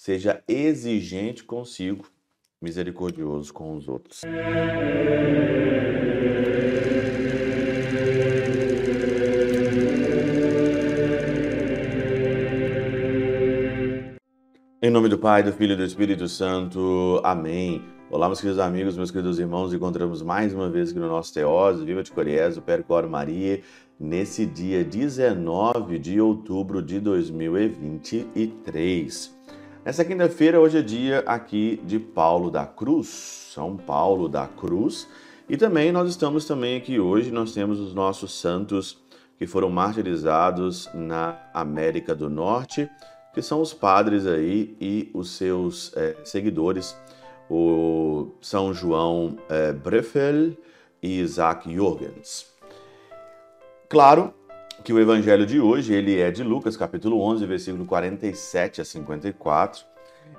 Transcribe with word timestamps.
seja 0.00 0.42
exigente 0.48 1.44
consigo, 1.44 2.06
misericordioso 2.58 3.52
com 3.52 3.76
os 3.76 3.86
outros. 3.86 4.22
Em 14.82 14.88
nome 14.88 15.10
do 15.10 15.18
Pai, 15.18 15.42
do 15.42 15.52
Filho 15.52 15.74
e 15.74 15.76
do 15.76 15.84
Espírito 15.84 16.26
Santo. 16.28 17.20
Amém. 17.22 17.84
Olá, 18.10 18.26
meus 18.26 18.40
queridos 18.40 18.58
amigos, 18.58 18.96
meus 18.96 19.10
queridos 19.10 19.38
irmãos. 19.38 19.74
Encontramos 19.74 20.22
mais 20.22 20.54
uma 20.54 20.70
vez 20.70 20.92
aqui 20.92 20.98
no 20.98 21.08
nosso 21.08 21.34
Teóse, 21.34 21.84
Viva 21.84 22.02
de 22.02 22.10
Coriés, 22.10 22.56
o 22.56 22.62
Percor 22.62 23.06
Maria, 23.06 23.60
nesse 24.00 24.46
dia 24.46 24.82
19 24.82 25.98
de 25.98 26.18
outubro 26.22 26.80
de 26.80 26.98
2023. 27.00 29.39
Nessa 29.84 30.04
quinta-feira, 30.04 30.60
hoje 30.60 30.78
é 30.78 30.82
dia 30.82 31.20
aqui 31.26 31.80
de 31.84 31.98
Paulo 31.98 32.50
da 32.50 32.66
Cruz, 32.66 33.08
São 33.54 33.76
Paulo 33.76 34.28
da 34.28 34.46
Cruz. 34.46 35.08
E 35.48 35.56
também 35.56 35.90
nós 35.90 36.08
estamos 36.08 36.44
também 36.44 36.76
aqui 36.76 37.00
hoje, 37.00 37.30
nós 37.30 37.52
temos 37.52 37.80
os 37.80 37.94
nossos 37.94 38.38
santos 38.38 38.98
que 39.38 39.46
foram 39.46 39.70
martirizados 39.70 40.88
na 40.94 41.38
América 41.54 42.14
do 42.14 42.28
Norte 42.28 42.88
que 43.32 43.42
são 43.42 43.60
os 43.60 43.72
padres 43.72 44.26
aí 44.26 44.76
e 44.80 45.10
os 45.14 45.36
seus 45.36 45.96
é, 45.96 46.16
seguidores, 46.24 46.96
o 47.48 48.32
São 48.40 48.74
João 48.74 49.36
é, 49.48 49.72
Breffel 49.72 50.56
e 51.02 51.20
Isaac 51.20 51.72
Jorgens. 51.72 52.46
Claro 53.88 54.34
que 54.82 54.92
o 54.92 54.98
evangelho 54.98 55.44
de 55.44 55.60
hoje 55.60 55.92
ele 55.92 56.18
é 56.18 56.30
de 56.30 56.42
Lucas, 56.42 56.76
capítulo 56.76 57.20
11, 57.20 57.46
versículo 57.46 57.84
47 57.84 58.80
a 58.80 58.84
54, 58.84 59.84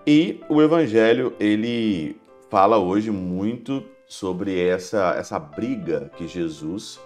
e 0.05 0.41
o 0.49 0.61
evangelho 0.61 1.33
ele 1.39 2.19
fala 2.49 2.77
hoje 2.77 3.11
muito 3.11 3.83
sobre 4.07 4.59
essa 4.59 5.15
essa 5.17 5.39
briga 5.39 6.11
que 6.17 6.27
Jesus 6.27 6.99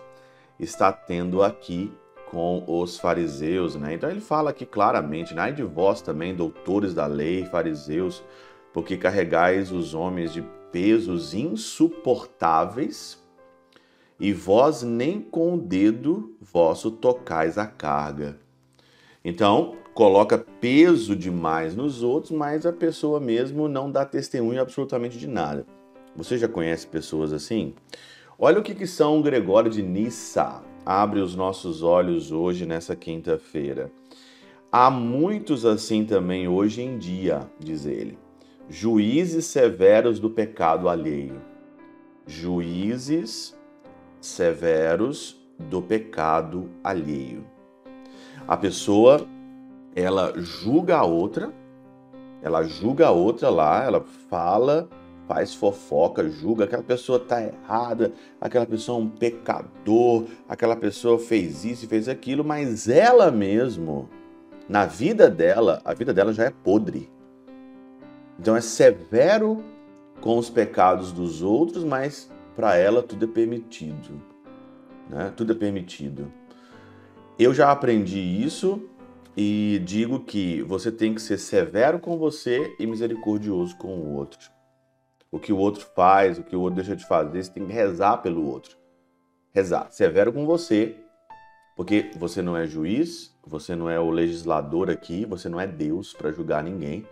está 0.60 0.92
tendo 0.92 1.44
aqui 1.44 1.92
com 2.30 2.64
os 2.68 2.98
fariseus, 2.98 3.76
né? 3.76 3.94
Então 3.94 4.10
ele 4.10 4.22
fala 4.22 4.50
aqui 4.50 4.66
claramente, 4.66 5.34
né? 5.34 5.52
de 5.52 5.64
vós 5.64 6.02
também, 6.02 6.34
doutores 6.34 6.94
da 6.94 7.06
lei, 7.06 7.46
fariseus, 7.46 8.24
porque 8.74 8.98
carregais 8.98 9.72
os 9.72 9.94
homens 9.94 10.34
de 10.34 10.44
pesos 10.72 11.34
insuportáveis, 11.34 13.24
e 14.20 14.32
vós 14.32 14.82
nem 14.84 15.20
com 15.20 15.56
o 15.56 15.58
dedo 15.58 16.36
vosso 16.40 16.92
tocais 16.92 17.58
a 17.58 17.66
carga. 17.66 18.40
Então, 19.24 19.76
coloca 19.94 20.38
peso 20.38 21.16
demais 21.16 21.76
nos 21.76 22.04
outros, 22.04 22.32
mas 22.32 22.66
a 22.66 22.74
pessoa 22.74 23.20
mesmo 23.20 23.68
não 23.68 23.92
dá 23.92 24.06
testemunho 24.06 24.62
absolutamente 24.62 25.18
de 25.18 25.28
nada. 25.28 25.66
Você 26.16 26.38
já 26.38 26.48
conhece 26.48 26.88
pessoas 26.88 27.34
assim? 27.34 27.74
Olha 28.38 28.60
o 28.60 28.64
que, 28.64 28.76
que 28.76 28.88
São 28.88 29.22
Gregório 29.22 29.72
de 29.72 29.82
Nissa 29.82 30.62
abre 30.86 31.20
os 31.20 31.36
nossos 31.36 31.82
olhos 31.82 32.32
hoje 32.32 32.66
nessa 32.66 32.96
quinta-feira. 32.96 33.92
Há 34.72 34.92
muitos 34.92 35.66
assim 35.66 36.06
também 36.06 36.48
hoje 36.48 36.82
em 36.82 36.98
dia, 36.98 37.50
diz 37.60 37.86
ele, 37.86 38.20
juízes 38.70 39.46
severos 39.46 40.20
do 40.20 40.30
pecado 40.30 40.90
alheio. 40.90 41.42
Juízes 42.28 43.55
severos 44.26 45.40
do 45.58 45.82
pecado 45.82 46.70
alheio. 46.84 47.46
A 48.48 48.58
pessoa, 48.58 49.26
ela 49.96 50.34
julga 50.38 50.98
a 50.98 51.04
outra, 51.04 51.54
ela 52.42 52.64
julga 52.64 53.08
a 53.08 53.12
outra 53.12 53.50
lá, 53.50 53.84
ela 53.84 54.02
fala 54.30 54.90
faz 55.28 55.56
fofoca, 55.56 56.30
julga, 56.30 56.66
aquela 56.66 56.84
pessoa 56.84 57.18
está 57.18 57.42
errada, 57.42 58.14
aquela 58.40 58.66
pessoa 58.66 59.00
é 59.00 59.02
um 59.02 59.10
pecador, 59.10 60.26
aquela 60.48 60.76
pessoa 60.76 61.18
fez 61.18 61.66
isso 61.66 61.86
e 61.86 61.88
fez 61.88 62.08
aquilo, 62.08 62.44
mas 62.44 62.88
ela 62.88 63.32
mesmo, 63.32 64.08
na 64.70 64.86
vida 64.86 65.28
dela, 65.28 65.82
a 65.84 65.96
vida 65.96 66.14
dela 66.14 66.32
já 66.32 66.44
é 66.46 66.52
podre. 66.52 67.10
Então 68.40 68.56
é 68.56 68.62
severo 68.62 69.64
com 70.22 70.38
os 70.38 70.50
pecados 70.50 71.12
dos 71.12 71.42
outros, 71.42 71.84
mas 71.84 72.30
para 72.56 72.76
ela 72.78 73.04
tudo 73.04 73.26
é 73.26 73.28
permitido. 73.28 74.22
Né? 75.10 75.34
Tudo 75.36 75.52
é 75.52 75.56
permitido. 75.56 76.32
Eu 77.38 77.54
já 77.54 77.72
aprendi 77.72 78.20
isso 78.20 78.90
e 79.36 79.82
digo 79.84 80.22
que 80.22 80.62
você 80.62 80.92
tem 80.92 81.14
que 81.14 81.22
ser 81.22 81.38
severo 81.38 82.00
com 82.00 82.18
você 82.18 82.74
e 82.80 82.88
misericordioso 82.88 83.76
com 83.78 83.96
o 83.96 84.14
outro 84.16 84.56
o 85.36 85.40
que 85.40 85.52
o 85.52 85.58
outro 85.58 85.86
faz, 85.94 86.40
o 86.40 86.44
que 86.44 86.56
o 86.56 86.62
outro 86.62 86.78
deixa 86.78 86.96
de 86.96 87.06
fazer, 87.06 87.44
você 87.44 87.52
tem 87.52 87.66
que 87.66 87.74
rezar 87.74 88.20
pelo 88.20 88.48
outro. 88.48 88.78
Rezar. 89.54 89.92
Severo 89.92 90.32
com 90.32 90.46
você, 90.46 90.96
porque 91.76 92.10
você 92.16 92.42
não 92.42 92.56
é 92.56 92.66
juiz, 92.66 93.36
você 93.46 93.76
não 93.76 93.90
é 93.90 94.00
o 94.00 94.10
legislador 94.10 94.90
aqui, 94.90 95.26
você 95.26 95.50
não 95.50 95.60
é 95.60 95.68
Deus 95.68 96.14
para 96.14 96.32
julgar 96.32 96.64
ninguém. 96.64 97.06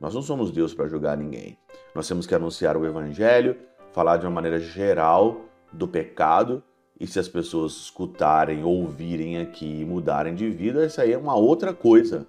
Nós 0.00 0.12
não 0.12 0.22
somos 0.22 0.50
Deus 0.50 0.74
para 0.74 0.88
julgar 0.88 1.16
ninguém. 1.16 1.56
Nós 1.94 2.08
temos 2.08 2.26
que 2.26 2.34
anunciar 2.34 2.76
o 2.76 2.84
evangelho, 2.84 3.56
falar 3.92 4.16
de 4.16 4.26
uma 4.26 4.32
maneira 4.32 4.58
geral 4.58 5.44
do 5.72 5.86
pecado, 5.86 6.62
e 7.00 7.06
se 7.06 7.18
as 7.18 7.28
pessoas 7.28 7.72
escutarem, 7.72 8.64
ouvirem 8.64 9.38
aqui 9.38 9.80
e 9.80 9.84
mudarem 9.84 10.34
de 10.34 10.50
vida, 10.50 10.84
isso 10.84 11.00
aí 11.00 11.12
é 11.12 11.18
uma 11.18 11.36
outra 11.36 11.72
coisa. 11.72 12.26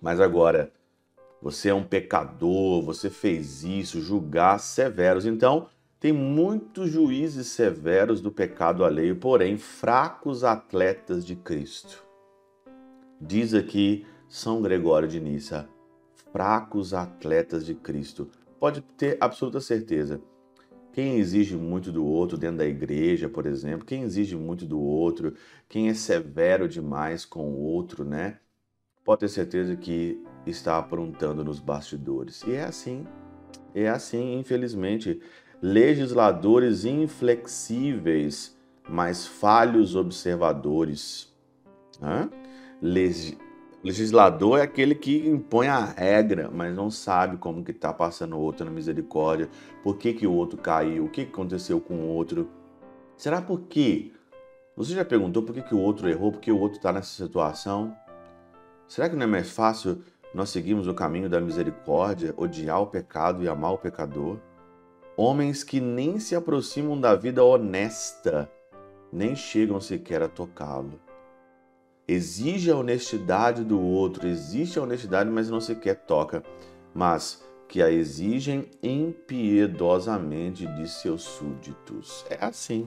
Mas 0.00 0.20
agora, 0.20 0.72
você 1.40 1.70
é 1.70 1.74
um 1.74 1.82
pecador, 1.82 2.82
você 2.82 3.10
fez 3.10 3.64
isso, 3.64 4.00
julgar 4.00 4.58
severos. 4.58 5.26
Então, 5.26 5.66
tem 5.98 6.12
muitos 6.12 6.90
juízes 6.90 7.48
severos 7.48 8.20
do 8.20 8.30
pecado 8.30 8.84
alheio, 8.84 9.16
porém 9.16 9.56
fracos 9.56 10.44
atletas 10.44 11.24
de 11.24 11.34
Cristo. 11.34 12.04
Diz 13.20 13.54
aqui 13.54 14.06
São 14.28 14.62
Gregório 14.62 15.08
de 15.08 15.20
Nissa, 15.20 15.68
fracos 16.32 16.94
atletas 16.94 17.64
de 17.66 17.74
Cristo. 17.74 18.28
Pode 18.58 18.80
ter 18.80 19.16
absoluta 19.20 19.60
certeza. 19.60 20.20
Quem 20.92 21.16
exige 21.18 21.56
muito 21.56 21.90
do 21.90 22.04
outro 22.04 22.36
dentro 22.36 22.58
da 22.58 22.66
igreja, 22.66 23.28
por 23.28 23.46
exemplo, 23.46 23.86
quem 23.86 24.02
exige 24.02 24.36
muito 24.36 24.66
do 24.66 24.78
outro, 24.78 25.34
quem 25.68 25.88
é 25.88 25.94
severo 25.94 26.68
demais 26.68 27.24
com 27.24 27.50
o 27.50 27.60
outro, 27.60 28.04
né? 28.04 28.38
Pode 29.02 29.20
ter 29.20 29.28
certeza 29.28 29.74
que 29.74 30.22
está 30.46 30.78
aprontando 30.78 31.42
nos 31.42 31.58
bastidores. 31.58 32.42
E 32.42 32.52
é 32.52 32.64
assim, 32.64 33.06
é 33.74 33.88
assim, 33.88 34.38
infelizmente. 34.38 35.20
Legisladores 35.60 36.84
inflexíveis, 36.84 38.56
mas 38.88 39.26
falhos 39.26 39.94
observadores. 39.94 41.32
Hã? 42.02 42.28
Legislador 43.82 44.60
é 44.60 44.62
aquele 44.62 44.94
que 44.94 45.26
impõe 45.26 45.66
a 45.66 45.84
regra, 45.84 46.48
mas 46.52 46.74
não 46.74 46.90
sabe 46.90 47.36
como 47.36 47.64
que 47.64 47.72
está 47.72 47.92
passando 47.92 48.36
o 48.36 48.40
outro 48.40 48.64
na 48.64 48.70
misericórdia, 48.70 49.48
por 49.82 49.98
que, 49.98 50.12
que 50.12 50.26
o 50.26 50.32
outro 50.32 50.56
caiu, 50.56 51.06
o 51.06 51.10
que 51.10 51.22
aconteceu 51.22 51.80
com 51.80 51.94
o 51.94 52.08
outro. 52.08 52.48
Será 53.16 53.42
por 53.42 53.62
quê? 53.62 54.12
Você 54.76 54.94
já 54.94 55.04
perguntou 55.04 55.42
por 55.42 55.54
que, 55.54 55.62
que 55.62 55.74
o 55.74 55.80
outro 55.80 56.08
errou, 56.08 56.32
por 56.32 56.40
que 56.40 56.52
o 56.52 56.58
outro 56.58 56.78
está 56.78 56.92
nessa 56.92 57.24
situação? 57.24 57.96
Será 58.86 59.08
que 59.08 59.16
não 59.16 59.24
é 59.24 59.26
mais 59.26 59.50
fácil 59.50 60.00
nós 60.34 60.48
seguimos 60.48 60.86
o 60.86 60.94
caminho 60.94 61.28
da 61.28 61.40
misericórdia, 61.40 62.32
odiar 62.38 62.80
o 62.80 62.86
pecado 62.86 63.42
e 63.42 63.48
amar 63.48 63.72
o 63.72 63.78
pecador. 63.78 64.38
Homens 65.14 65.62
que 65.62 65.78
nem 65.78 66.18
se 66.18 66.34
aproximam 66.34 66.98
da 66.98 67.14
vida 67.14 67.44
honesta, 67.44 68.50
nem 69.12 69.36
chegam 69.36 69.78
sequer 69.78 70.22
a 70.22 70.28
tocá-lo. 70.28 70.98
Exige 72.12 72.70
a 72.70 72.76
honestidade 72.76 73.64
do 73.64 73.80
outro, 73.80 74.28
existe 74.28 74.78
a 74.78 74.82
honestidade, 74.82 75.30
mas 75.30 75.48
não 75.48 75.62
sequer 75.62 75.94
toca, 76.04 76.42
mas 76.94 77.42
que 77.66 77.82
a 77.82 77.90
exigem 77.90 78.68
impiedosamente 78.82 80.66
de 80.66 80.86
seus 80.90 81.22
súditos. 81.22 82.22
É 82.28 82.44
assim. 82.44 82.86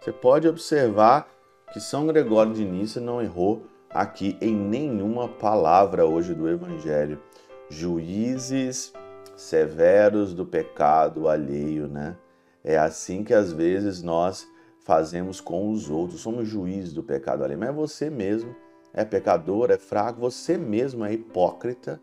Você 0.00 0.12
pode 0.12 0.46
observar 0.46 1.28
que 1.72 1.80
São 1.80 2.06
Gregório 2.06 2.52
de 2.52 2.64
Nissa 2.64 3.00
não 3.00 3.20
errou 3.20 3.66
aqui 3.90 4.38
em 4.40 4.54
nenhuma 4.54 5.26
palavra 5.26 6.06
hoje 6.06 6.32
do 6.32 6.48
Evangelho. 6.48 7.20
Juízes 7.68 8.92
severos 9.34 10.32
do 10.32 10.46
pecado 10.46 11.28
alheio, 11.28 11.88
né? 11.88 12.16
É 12.62 12.78
assim 12.78 13.24
que 13.24 13.34
às 13.34 13.52
vezes 13.52 14.04
nós 14.04 14.46
fazemos 14.84 15.40
com 15.40 15.70
os 15.70 15.88
outros, 15.88 16.20
somos 16.20 16.48
juízes 16.48 16.92
do 16.92 17.02
pecado 17.02 17.44
alheio. 17.44 17.58
Mas 17.58 17.68
é 17.68 17.72
você 17.72 18.10
mesmo 18.10 18.54
é 18.92 19.04
pecador, 19.04 19.70
é 19.70 19.78
fraco, 19.78 20.20
você 20.20 20.58
mesmo 20.58 21.04
é 21.04 21.12
hipócrita, 21.12 22.00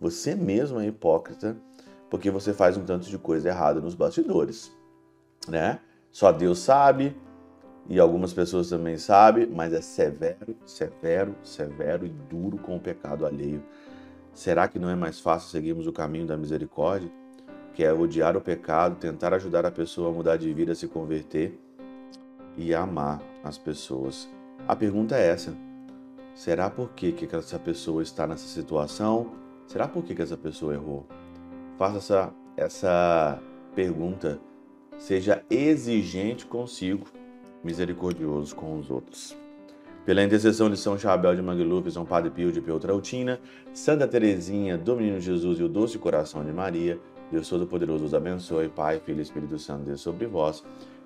você 0.00 0.34
mesmo 0.34 0.80
é 0.80 0.86
hipócrita, 0.86 1.56
porque 2.10 2.30
você 2.30 2.52
faz 2.52 2.76
um 2.76 2.84
tanto 2.84 3.08
de 3.08 3.16
coisa 3.16 3.48
errada 3.48 3.80
nos 3.80 3.94
bastidores, 3.94 4.72
né? 5.48 5.78
Só 6.10 6.32
Deus 6.32 6.58
sabe, 6.58 7.16
e 7.88 7.98
algumas 7.98 8.32
pessoas 8.32 8.68
também 8.68 8.98
sabem, 8.98 9.46
mas 9.46 9.72
é 9.72 9.80
severo, 9.80 10.56
severo, 10.66 11.34
severo 11.42 12.04
e 12.04 12.08
duro 12.08 12.58
com 12.58 12.76
o 12.76 12.80
pecado 12.80 13.24
alheio. 13.24 13.62
Será 14.34 14.66
que 14.66 14.78
não 14.78 14.90
é 14.90 14.94
mais 14.94 15.20
fácil 15.20 15.48
seguirmos 15.50 15.86
o 15.86 15.92
caminho 15.92 16.26
da 16.26 16.36
misericórdia, 16.36 17.10
que 17.74 17.84
é 17.84 17.92
odiar 17.92 18.36
o 18.36 18.40
pecado, 18.40 18.96
tentar 18.96 19.32
ajudar 19.34 19.64
a 19.64 19.70
pessoa 19.70 20.10
a 20.10 20.12
mudar 20.12 20.36
de 20.36 20.52
vida, 20.52 20.72
a 20.72 20.74
se 20.74 20.88
converter 20.88 21.58
e 22.56 22.74
amar 22.74 23.22
as 23.42 23.58
pessoas? 23.58 24.28
A 24.66 24.76
pergunta 24.76 25.16
é 25.16 25.28
essa: 25.28 25.54
será 26.34 26.70
por 26.70 26.90
que, 26.90 27.12
que 27.12 27.34
essa 27.34 27.58
pessoa 27.58 28.02
está 28.02 28.26
nessa 28.26 28.46
situação? 28.46 29.32
Será 29.66 29.88
por 29.88 30.02
que, 30.04 30.14
que 30.14 30.22
essa 30.22 30.36
pessoa 30.36 30.74
errou? 30.74 31.06
Faça 31.78 31.98
essa, 31.98 32.34
essa 32.56 33.42
pergunta. 33.74 34.40
Seja 34.98 35.44
exigente 35.50 36.46
consigo, 36.46 37.06
misericordioso 37.64 38.54
com 38.54 38.78
os 38.78 38.90
outros. 38.90 39.36
Pela 40.04 40.22
intercessão 40.22 40.68
de 40.68 40.76
São 40.76 40.98
Chabel 40.98 41.34
de 41.34 41.42
Mangluf, 41.42 41.90
São 41.90 42.04
Padre 42.04 42.30
Pio 42.30 42.52
de 42.52 42.60
Peltrautina, 42.60 43.40
Santa 43.72 44.06
Teresinha, 44.06 44.76
do 44.76 44.96
Menino 44.96 45.20
Jesus 45.20 45.58
e 45.58 45.62
o 45.62 45.68
Doce 45.68 45.96
Coração 45.98 46.44
de 46.44 46.52
Maria, 46.52 47.00
Deus 47.30 47.48
Todo-Poderoso 47.48 48.04
os 48.04 48.14
abençoe, 48.14 48.68
Pai, 48.68 49.00
Filho 49.00 49.20
e 49.20 49.22
Espírito 49.22 49.58
Santo, 49.58 49.84
Deus 49.84 50.00
sobre 50.00 50.26
vós 50.26 50.62